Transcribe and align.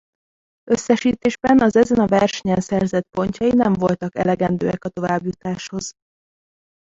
Összesítésben 0.71 1.59
az 1.59 1.75
ezen 1.75 1.99
a 1.99 2.05
versenyen 2.07 2.59
szerzett 2.59 3.07
pontjai 3.09 3.51
nem 3.53 3.73
voltak 3.73 4.15
elegendőek 4.15 4.83
a 4.83 4.89
továbbjutáshoz. 4.89 5.93